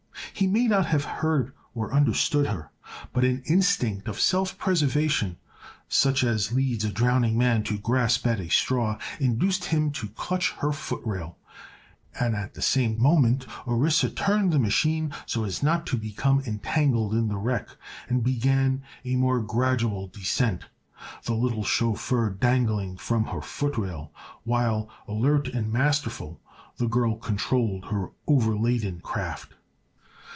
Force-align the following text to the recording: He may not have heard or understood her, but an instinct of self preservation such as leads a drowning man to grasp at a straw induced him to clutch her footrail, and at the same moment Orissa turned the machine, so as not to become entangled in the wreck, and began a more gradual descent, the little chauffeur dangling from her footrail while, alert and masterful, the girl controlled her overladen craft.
He 0.33 0.47
may 0.47 0.65
not 0.67 0.87
have 0.87 1.05
heard 1.05 1.53
or 1.75 1.93
understood 1.93 2.47
her, 2.47 2.71
but 3.13 3.23
an 3.23 3.43
instinct 3.45 4.07
of 4.07 4.19
self 4.19 4.57
preservation 4.57 5.37
such 5.87 6.23
as 6.23 6.51
leads 6.51 6.83
a 6.83 6.91
drowning 6.91 7.37
man 7.37 7.61
to 7.65 7.77
grasp 7.77 8.25
at 8.25 8.39
a 8.39 8.49
straw 8.49 8.97
induced 9.19 9.65
him 9.65 9.91
to 9.91 10.07
clutch 10.07 10.53
her 10.53 10.71
footrail, 10.71 11.35
and 12.19 12.35
at 12.35 12.55
the 12.55 12.61
same 12.63 12.99
moment 12.99 13.45
Orissa 13.67 14.09
turned 14.09 14.51
the 14.51 14.57
machine, 14.57 15.13
so 15.27 15.43
as 15.43 15.61
not 15.61 15.85
to 15.87 15.95
become 15.97 16.41
entangled 16.47 17.13
in 17.13 17.27
the 17.27 17.37
wreck, 17.37 17.67
and 18.09 18.23
began 18.23 18.81
a 19.05 19.17
more 19.17 19.41
gradual 19.41 20.07
descent, 20.07 20.65
the 21.25 21.35
little 21.35 21.63
chauffeur 21.63 22.31
dangling 22.31 22.97
from 22.97 23.25
her 23.25 23.41
footrail 23.41 24.09
while, 24.43 24.89
alert 25.07 25.49
and 25.49 25.71
masterful, 25.71 26.41
the 26.77 26.87
girl 26.87 27.15
controlled 27.15 27.91
her 27.91 28.09
overladen 28.27 29.01
craft. 29.01 29.53